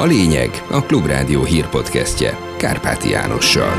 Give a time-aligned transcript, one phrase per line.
[0.00, 3.72] A lényeg a Klubrádió hírpodcastje Kárpáti Jánossal.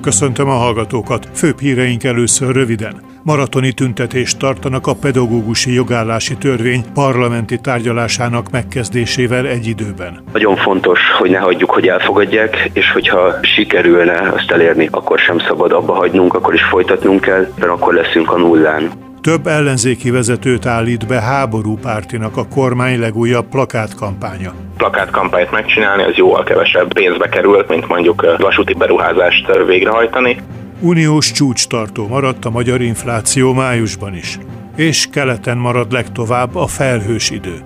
[0.00, 1.28] Köszöntöm a hallgatókat.
[1.34, 3.00] Főbb híreink először röviden.
[3.22, 10.22] Maratoni tüntetést tartanak a pedagógusi jogállási törvény parlamenti tárgyalásának megkezdésével egy időben.
[10.32, 15.72] Nagyon fontos, hogy ne hagyjuk, hogy elfogadják, és hogyha sikerülne azt elérni, akkor sem szabad
[15.72, 19.06] abba hagynunk, akkor is folytatnunk kell, mert akkor leszünk a nullán.
[19.20, 24.52] Több ellenzéki vezetőt állít be háborúpártinak a kormány legújabb plakátkampánya.
[24.76, 30.36] Plakátkampányt megcsinálni az jóval kevesebb pénzbe kerül, mint mondjuk vasúti beruházást végrehajtani.
[30.80, 34.38] Uniós csúcstartó maradt a magyar infláció májusban is,
[34.76, 37.62] és keleten marad legtovább a felhős idő.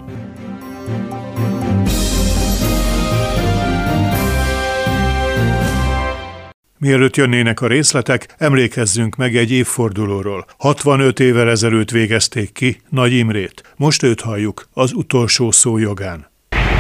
[6.84, 10.45] Mielőtt jönnének a részletek, emlékezzünk meg egy évfordulóról.
[10.59, 13.62] 65 évvel ezelőtt végezték ki Nagy Imrét.
[13.76, 16.26] Most őt halljuk az utolsó szó jogán.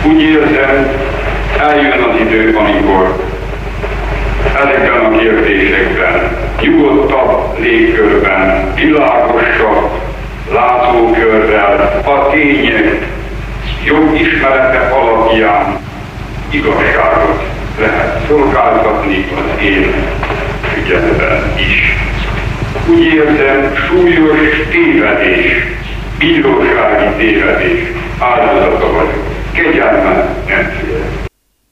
[0.06, 0.90] Úgy érzem,
[1.58, 3.24] eljön az idő, amikor
[4.56, 9.90] ezekben a kérdésekben, nyugodtabb légkörben, világosabb
[10.52, 13.08] látszókörrel, a tények
[13.84, 15.78] jobb ismerete alapján
[16.50, 19.94] igazságot lehet szolgáltatni az én
[20.78, 21.96] ügyetben is.
[22.90, 25.52] Úgy érzem, súlyos tévedés,
[26.18, 27.80] bírósági tévedés
[28.18, 29.24] áldozata vagyok.
[29.52, 31.22] Kegyelmet nem félek.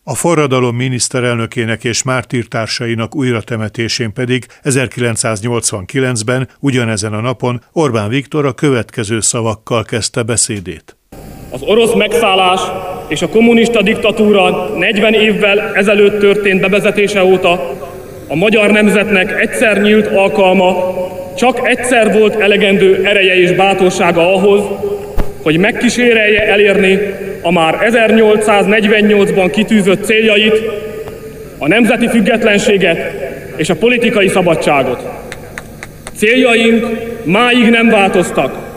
[0.05, 9.21] A forradalom miniszterelnökének és mártírtársainak újratemetésén pedig 1989-ben, ugyanezen a napon Orbán Viktor a következő
[9.21, 10.97] szavakkal kezdte beszédét.
[11.51, 12.61] Az orosz megszállás
[13.11, 17.77] és a kommunista diktatúra 40 évvel ezelőtt történt bevezetése óta
[18.29, 20.95] a magyar nemzetnek egyszer nyílt alkalma,
[21.37, 24.61] csak egyszer volt elegendő ereje és bátorsága ahhoz,
[25.43, 26.99] hogy megkísérelje elérni
[27.43, 30.63] a már 1848-ban kitűzött céljait,
[31.59, 32.99] a nemzeti függetlenséget
[33.57, 35.09] és a politikai szabadságot.
[36.17, 36.87] Céljaink
[37.25, 38.70] máig nem változtak.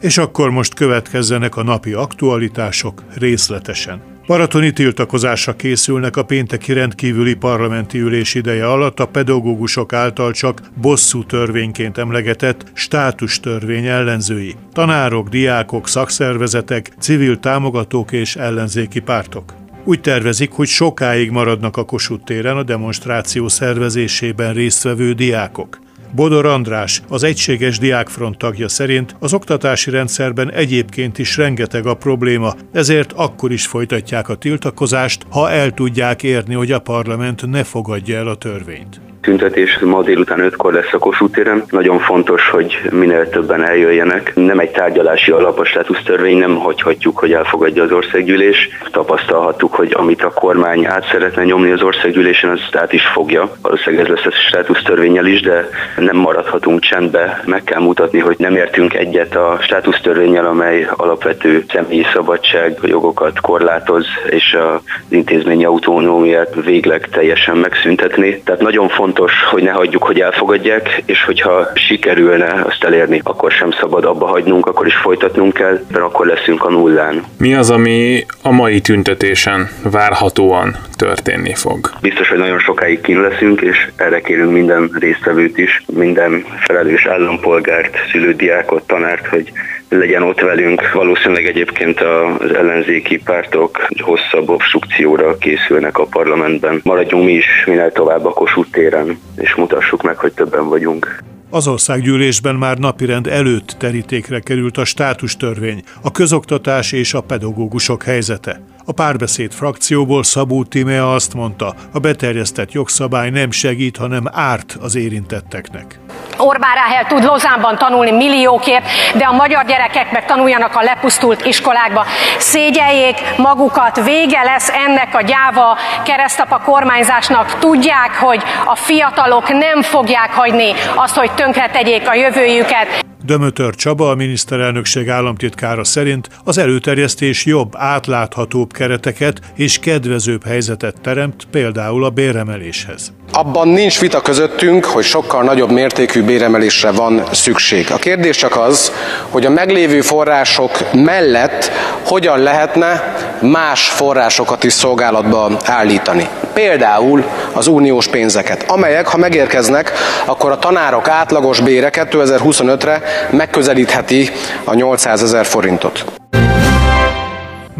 [0.00, 4.02] És akkor most következzenek a napi aktualitások részletesen.
[4.26, 11.24] Maratoni tiltakozásra készülnek a pénteki rendkívüli parlamenti ülés ideje alatt a pedagógusok által csak bosszú
[11.24, 14.54] törvényként emlegetett státus törvény ellenzői.
[14.72, 19.54] Tanárok, diákok, szakszervezetek, civil támogatók és ellenzéki pártok.
[19.84, 25.78] Úgy tervezik, hogy sokáig maradnak a Kossuth téren a demonstráció szervezésében résztvevő diákok.
[26.12, 32.54] Bodor András, az Egységes Diákfront tagja szerint az oktatási rendszerben egyébként is rengeteg a probléma,
[32.72, 38.16] ezért akkor is folytatják a tiltakozást, ha el tudják érni, hogy a parlament ne fogadja
[38.16, 41.64] el a törvényt tüntetés ma délután 5-kor lesz a Kossuth téren.
[41.70, 44.32] Nagyon fontos, hogy minél többen eljöjjenek.
[44.34, 48.68] Nem egy tárgyalási alap a státusztörvény, nem hagyhatjuk, hogy elfogadja az országgyűlés.
[48.90, 53.52] Tapasztalhattuk, hogy amit a kormány át szeretne nyomni az országgyűlésen, az át is fogja.
[53.62, 57.42] Valószínűleg ez lesz a státusztörvényel is, de nem maradhatunk csendbe.
[57.46, 64.06] Meg kell mutatni, hogy nem értünk egyet a státusztörvényel, amely alapvető személyi szabadság, jogokat korlátoz,
[64.28, 68.42] és az intézményi autonómiát végleg teljesen megszüntetni.
[68.44, 73.52] Tehát nagyon fontos fontos, hogy ne hagyjuk, hogy elfogadják, és hogyha sikerülne azt elérni, akkor
[73.52, 77.24] sem szabad abba hagynunk, akkor is folytatnunk kell, mert akkor leszünk a nullán.
[77.38, 81.90] Mi az, ami a mai tüntetésen várhatóan történni fog?
[82.00, 87.96] Biztos, hogy nagyon sokáig kín leszünk, és erre kérünk minden résztvevőt is, minden felelős állampolgárt,
[88.10, 89.52] szülődiákot, tanárt, hogy
[89.90, 90.92] legyen ott velünk.
[90.92, 96.80] Valószínűleg egyébként az ellenzéki pártok hosszabb obstrukcióra készülnek a parlamentben.
[96.84, 101.22] Maradjunk mi is minél tovább a Kossuth téren, és mutassuk meg, hogy többen vagyunk.
[101.50, 108.60] Az országgyűlésben már napirend előtt terítékre került a státustörvény, a közoktatás és a pedagógusok helyzete.
[108.90, 114.94] A párbeszéd frakcióból Szabó Timea azt mondta, a beterjesztett jogszabály nem segít, hanem árt az
[114.94, 115.98] érintetteknek.
[116.36, 118.84] Orbán Ráhel tud Lozánban tanulni milliókért,
[119.14, 122.04] de a magyar gyerekek meg tanuljanak a lepusztult iskolákba.
[122.38, 127.58] Szégyeljék magukat, vége lesz ennek a gyáva keresztapa kormányzásnak.
[127.58, 133.09] Tudják, hogy a fiatalok nem fogják hagyni azt, hogy tönkretegyék a jövőjüket.
[133.30, 141.46] Dömötör Csaba, a miniszterelnökség államtitkára szerint az előterjesztés jobb, átláthatóbb kereteket és kedvezőbb helyzetet teremt
[141.50, 143.12] például a béremeléshez.
[143.32, 147.86] Abban nincs vita közöttünk, hogy sokkal nagyobb mértékű béremelésre van szükség.
[147.90, 148.92] A kérdés csak az,
[149.28, 151.70] hogy a meglévő források mellett
[152.10, 156.28] hogyan lehetne más forrásokat is szolgálatba állítani.
[156.52, 159.92] Például az uniós pénzeket, amelyek, ha megérkeznek,
[160.24, 164.30] akkor a tanárok átlagos bére 2025-re megközelítheti
[164.64, 166.04] a 800 ezer forintot.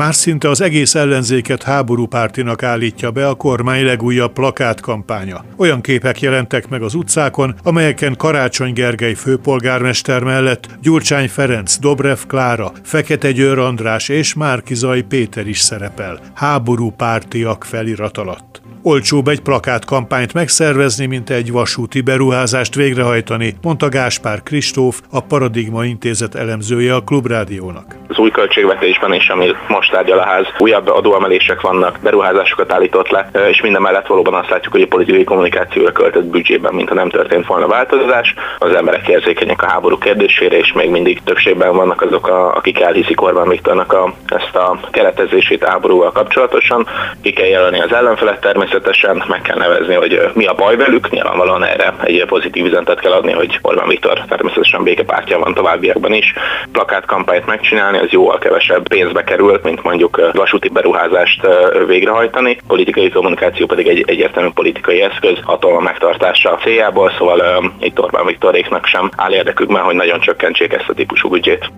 [0.01, 5.45] Már szinte az egész ellenzéket háborúpártinak állítja be a kormány legújabb plakátkampánya.
[5.57, 12.73] Olyan képek jelentek meg az utcákon, amelyeken Karácsony Gergely főpolgármester mellett Gyurcsány Ferenc, Dobrev Klára,
[12.83, 18.60] Fekete Győr András és Márkizai Péter is szerepel, háborúpártiak felirat alatt.
[18.83, 26.35] Olcsóbb egy plakátkampányt megszervezni, mint egy vasúti beruházást végrehajtani, mondta Gáspár Kristóf, a Paradigma Intézet
[26.35, 27.97] elemzője a Klubrádiónak.
[28.09, 33.31] Az új költségvetésben is, ami most tárgyal a ház, újabb adóemelések vannak, beruházásokat állított le,
[33.51, 37.47] és minden mellett valóban azt látjuk, hogy a politikai kommunikációra költött büdzsében, mintha nem történt
[37.47, 38.35] volna változás.
[38.59, 43.23] Az emberek érzékenyek a háború kérdésére, és még mindig többségben vannak azok, a, akik elhiszik
[43.23, 46.87] Orbán Viktornak a, ezt a keretezését háborúval kapcsolatosan.
[47.21, 51.11] Ki kell jelölni az ellenfelet természetesen, természetesen meg kell nevezni, hogy mi a baj velük.
[51.11, 56.33] Nyilvánvalóan erre egy pozitív üzenetet kell adni, hogy Orbán Viktor természetesen békepártja van továbbiakban is.
[56.73, 61.47] Plakátkampányt megcsinálni, az jóval kevesebb pénzbe kerül, mint mondjuk vasúti beruházást
[61.87, 62.59] végrehajtani.
[62.67, 69.11] Politikai kommunikáció pedig egy egyértelmű politikai eszköz, hatalma megtartása céljából, szóval itt Orbán Viktoréknak sem
[69.17, 71.71] áll érdekükben, hogy nagyon csökkentsék ezt a típusú büdzsét.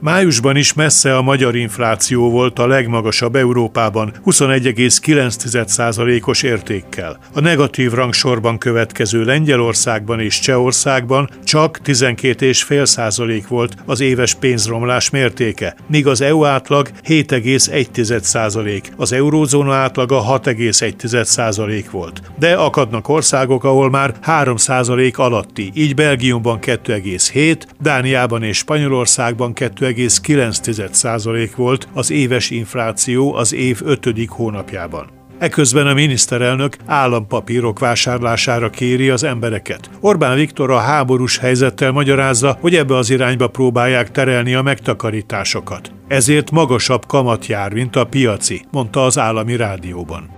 [0.00, 7.18] Májusban is messze a magyar infláció volt a legmagasabb Európában, 21,9%-os értékkel.
[7.34, 16.06] A negatív rangsorban következő Lengyelországban és Csehországban csak 12,5% volt az éves pénzromlás mértéke, míg
[16.06, 22.22] az EU átlag 7,1%, az eurózóna átlaga 6,1% volt.
[22.38, 31.50] De akadnak országok, ahol már 3% alatti, így Belgiumban 2,7, Dániában és Spanyolországban 2 2,9%
[31.56, 34.08] volt az éves infláció az év 5.
[34.28, 35.16] hónapjában.
[35.38, 39.90] Eközben a miniszterelnök állampapírok vásárlására kéri az embereket.
[40.00, 45.92] Orbán Viktor a háborús helyzettel magyarázza, hogy ebbe az irányba próbálják terelni a megtakarításokat.
[46.08, 50.30] Ezért magasabb kamat jár, mint a piaci, mondta az állami rádióban.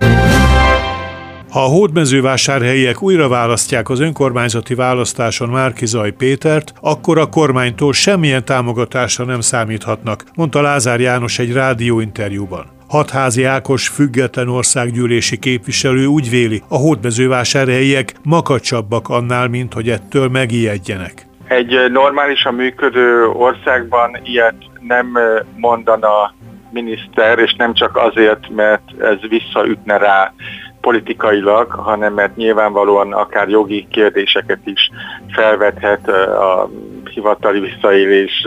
[1.50, 9.24] Ha a hódmezővásárhelyiek újra választják az önkormányzati választáson Márkizaj Pétert, akkor a kormánytól semmilyen támogatásra
[9.24, 12.66] nem számíthatnak, mondta Lázár János egy rádióinterjúban.
[12.88, 21.26] Hatházi Ákos független országgyűlési képviselő úgy véli, a hódmezővásárhelyiek makacsabbak annál, mint hogy ettől megijedjenek.
[21.48, 25.18] Egy normálisan működő országban ilyet nem
[25.56, 26.34] mondana
[26.72, 30.32] miniszter, és nem csak azért, mert ez visszaütne rá
[30.80, 34.90] politikailag, hanem mert nyilvánvalóan akár jogi kérdéseket is
[35.32, 36.70] felvethet a
[37.10, 38.46] hivatali visszaélés,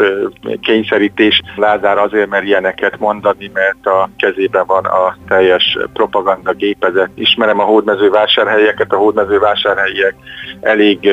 [0.62, 1.42] kényszerítés.
[1.56, 7.10] Lázár azért mer ilyeneket mondani, mert a kezében van a teljes propaganda gépezet.
[7.16, 10.16] Ismerem a hódmezővásárhelyeket, a hódmezővásárhelyiek
[10.62, 11.10] elég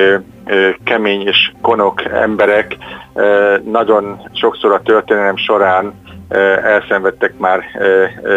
[0.85, 2.77] kemény és konok emberek.
[3.65, 6.00] Nagyon sokszor a történelem során
[6.63, 7.65] elszenvedtek már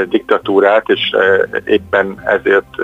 [0.09, 1.15] diktatúrát, és
[1.65, 2.75] éppen ezért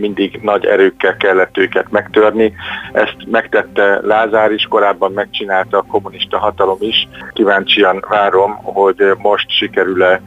[0.00, 2.52] mindig nagy erőkkel kellett őket megtörni.
[2.92, 7.08] Ezt megtette Lázár is, korábban megcsinálta a kommunista hatalom is.
[7.32, 10.20] Kíváncsian várom, hogy most sikerül-e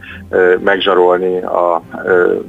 [0.63, 1.81] megzsarolni a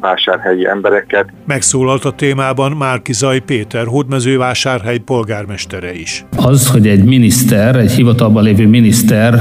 [0.00, 1.28] vásárhelyi embereket.
[1.46, 6.24] Megszólalt a témában Márkizaj Péter, hódmezővásárhely polgármestere is.
[6.36, 9.34] Az, hogy egy miniszter, egy hivatalban lévő miniszter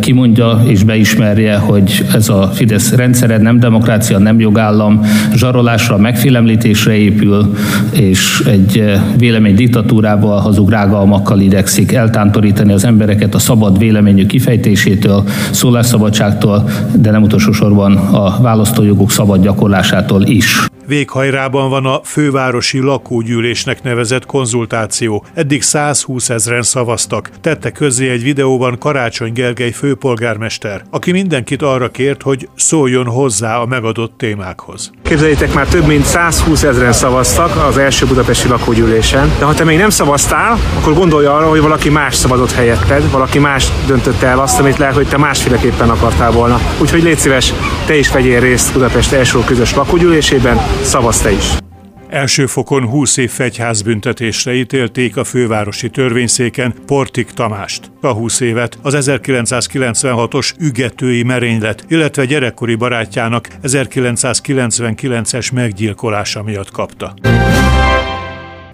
[0.00, 5.00] kimondja és beismerje, hogy ez a Fidesz rendszere nem demokrácia, nem jogállam,
[5.34, 7.54] zsarolásra, megfélemlítésre épül,
[7.92, 8.84] és egy
[9.18, 17.22] vélemény diktatúrával, hazug rágalmakkal idegszik eltántorítani az embereket a szabad véleményük kifejtésétől, szólásszabadságtól, de nem
[17.22, 20.68] utolsó sorban a választójogok szabad gyakorlásától is.
[20.86, 25.24] Véghajrában van a fővárosi lakógyűlésnek nevezett konzultáció.
[25.34, 27.30] Eddig 120 ezeren szavaztak.
[27.40, 33.66] Tette közzé egy videóban Karácsony Gergely főpolgármester, aki mindenkit arra kért, hogy szóljon hozzá a
[33.66, 34.90] megadott témákhoz.
[35.02, 39.78] Képzeljétek már több mint 120 ezeren szavaztak az első budapesti lakógyűlésen, de ha te még
[39.78, 44.60] nem szavaztál, akkor gondolj arra, hogy valaki más szavazott helyetted, valaki más döntötte el azt,
[44.60, 46.60] amit lehet, hogy te másféleképpen akartál volna.
[46.80, 47.52] Úgyhogy légy szíves,
[47.86, 51.56] te is vegyél részt Budapest első közös lakógyűlésében, szavaz te is!
[52.08, 57.90] Első fokon 20 év fegyházbüntetésre ítélték a fővárosi törvényszéken Portik Tamást.
[58.00, 67.14] A 20 évet az 1996-os ügetői merénylet, illetve gyerekkori barátjának 1999-es meggyilkolása miatt kapta.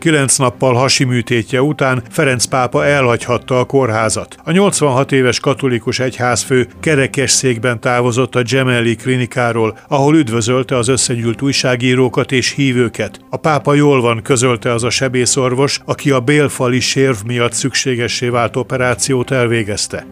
[0.00, 4.36] Kilenc nappal hasi műtétje után Ferenc pápa elhagyhatta a kórházat.
[4.44, 11.42] A 86 éves katolikus egyházfő kerekes székben távozott a Gemelli klinikáról, ahol üdvözölte az összegyűlt
[11.42, 13.20] újságírókat és hívőket.
[13.30, 18.56] A pápa jól van, közölte az a sebészorvos, aki a bélfali sérv miatt szükségessé vált
[18.56, 20.06] operációt elvégezte.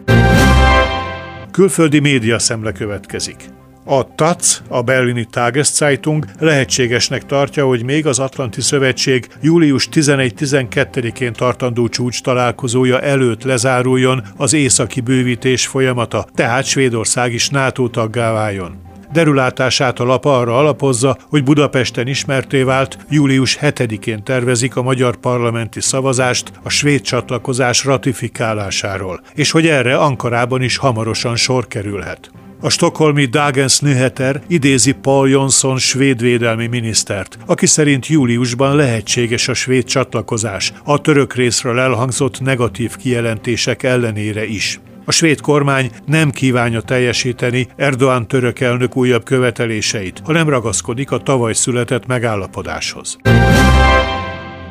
[1.51, 3.58] Külföldi média szemle következik.
[3.91, 11.87] A TAC, a berlini Tageszeitung lehetségesnek tartja, hogy még az Atlanti Szövetség július 11-12-én tartandó
[11.87, 18.81] csúcs találkozója előtt lezáruljon az északi bővítés folyamata, tehát Svédország is NATO taggá váljon.
[19.11, 25.81] Derülátását a lap arra alapozza, hogy Budapesten ismerté vált, július 7-én tervezik a magyar parlamenti
[25.81, 32.31] szavazást a svéd csatlakozás ratifikálásáról, és hogy erre Ankarában is hamarosan sor kerülhet.
[32.61, 39.53] A stokholmi Dagens Nyheter idézi Paul Jonsson svéd védelmi minisztert, aki szerint júliusban lehetséges a
[39.53, 44.79] svéd csatlakozás, a török részről elhangzott negatív kijelentések ellenére is.
[45.05, 51.53] A svéd kormány nem kívánja teljesíteni Erdoğan török elnök újabb követeléseit, hanem ragaszkodik a tavaly
[51.53, 53.17] született megállapodáshoz.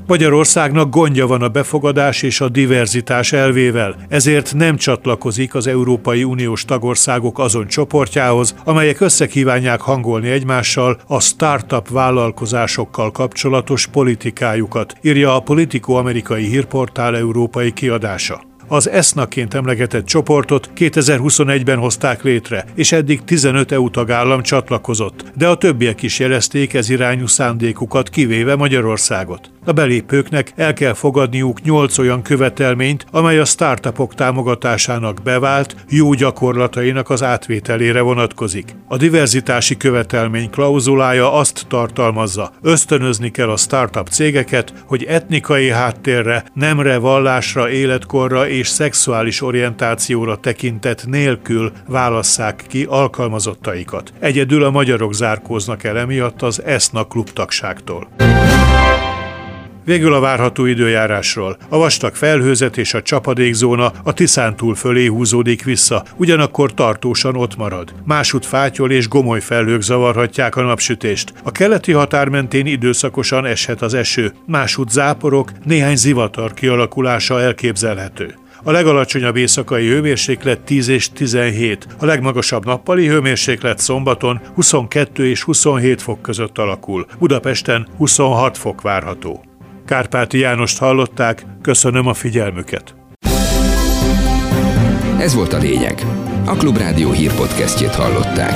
[0.09, 6.65] Magyarországnak gondja van a befogadás és a diverzitás elvével, ezért nem csatlakozik az Európai Uniós
[6.65, 15.93] tagországok azon csoportjához, amelyek összekívánják hangolni egymással a startup vállalkozásokkal kapcsolatos politikájukat, írja a Politico
[15.93, 18.48] amerikai hírportál európai kiadása.
[18.71, 25.57] Az ESZNA-ként emlegetett csoportot 2021-ben hozták létre, és eddig 15 EU tagállam csatlakozott, de a
[25.57, 29.51] többiek is jelezték ez irányú szándékukat, kivéve Magyarországot.
[29.65, 37.11] A belépőknek el kell fogadniuk 8 olyan követelményt, amely a startupok támogatásának bevált, jó gyakorlatainak
[37.11, 38.75] az átvételére vonatkozik.
[38.89, 46.99] A diverzitási követelmény klauzulája azt tartalmazza, ösztönözni kell a startup cégeket, hogy etnikai háttérre, nemre,
[46.99, 54.13] vallásra, életkorra és szexuális orientációra tekintet nélkül válasszák ki alkalmazottaikat.
[54.19, 58.09] Egyedül a magyarok zárkóznak el emiatt az ESNA klubtagságtól.
[59.89, 61.57] Végül a várható időjárásról.
[61.69, 67.95] A vastag felhőzet és a csapadékzóna a Tiszántúl fölé húzódik vissza, ugyanakkor tartósan ott marad.
[68.05, 71.33] Másút fátyol és gomoly felhők zavarhatják a napsütést.
[71.43, 78.35] A keleti határ mentén időszakosan eshet az eső, másút záporok, néhány zivatar kialakulása elképzelhető.
[78.63, 86.03] A legalacsonyabb éjszakai hőmérséklet 10 és 17, a legmagasabb nappali hőmérséklet szombaton 22 és 27
[86.03, 89.45] fok között alakul, Budapesten 26 fok várható.
[89.87, 92.95] Kárpáti Jánost hallották, köszönöm a figyelmüket.
[95.19, 96.03] Ez volt a lényeg.
[96.47, 98.55] A Klubrádió hírpodcastjét hallották.